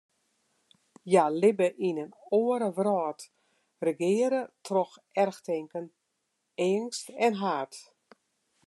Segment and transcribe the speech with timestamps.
[1.09, 3.19] Hja libbe yn in oare wrâld,
[3.85, 5.85] regearre troch erchtinken,
[6.65, 7.73] eangst en haat.